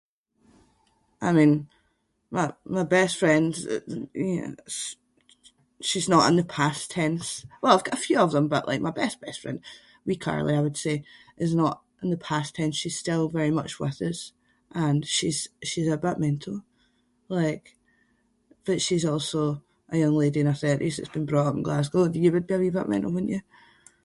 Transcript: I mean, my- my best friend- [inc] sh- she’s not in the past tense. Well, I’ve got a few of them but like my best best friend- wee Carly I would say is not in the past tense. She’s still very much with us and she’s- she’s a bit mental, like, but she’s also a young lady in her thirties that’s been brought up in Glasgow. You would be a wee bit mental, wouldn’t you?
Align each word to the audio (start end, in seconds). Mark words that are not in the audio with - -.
I 1.27 1.29
mean, 1.37 1.51
my- 2.37 2.57
my 2.77 2.85
best 2.97 3.13
friend- 3.21 3.57
[inc] 4.21 4.59
sh- 4.77 4.97
she’s 5.87 6.11
not 6.13 6.27
in 6.29 6.35
the 6.39 6.53
past 6.59 6.81
tense. 6.97 7.27
Well, 7.61 7.73
I’ve 7.73 7.87
got 7.87 7.99
a 7.99 8.05
few 8.07 8.19
of 8.25 8.33
them 8.33 8.47
but 8.53 8.69
like 8.69 8.87
my 8.87 8.95
best 9.01 9.15
best 9.25 9.37
friend- 9.41 9.65
wee 10.07 10.23
Carly 10.25 10.53
I 10.57 10.65
would 10.65 10.79
say 10.85 10.95
is 11.45 11.53
not 11.61 11.75
in 12.03 12.09
the 12.13 12.25
past 12.29 12.49
tense. 12.57 12.75
She’s 12.77 13.01
still 13.03 13.35
very 13.39 13.53
much 13.59 13.71
with 13.83 13.97
us 14.09 14.19
and 14.85 14.99
she’s- 15.15 15.53
she’s 15.69 15.91
a 15.95 16.03
bit 16.05 16.23
mental, 16.27 16.57
like, 17.39 17.65
but 18.65 18.79
she’s 18.85 19.09
also 19.13 19.41
a 19.95 20.01
young 20.03 20.15
lady 20.23 20.39
in 20.41 20.51
her 20.51 20.61
thirties 20.65 20.95
that’s 20.95 21.15
been 21.17 21.29
brought 21.29 21.49
up 21.49 21.57
in 21.59 21.67
Glasgow. 21.67 22.01
You 22.23 22.31
would 22.33 22.47
be 22.49 22.55
a 22.57 22.61
wee 22.63 22.77
bit 22.77 22.91
mental, 22.93 23.13
wouldn’t 23.13 23.33
you? 23.35 23.41